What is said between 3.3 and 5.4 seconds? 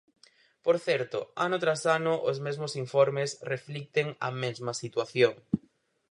reflicten a mesma situación.